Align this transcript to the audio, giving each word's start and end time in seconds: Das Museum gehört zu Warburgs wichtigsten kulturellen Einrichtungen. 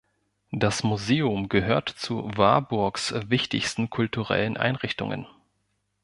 Das 0.53 0.81
Museum 0.81 1.47
gehört 1.47 1.87
zu 1.87 2.23
Warburgs 2.35 3.13
wichtigsten 3.29 3.91
kulturellen 3.91 4.57
Einrichtungen. 4.57 5.27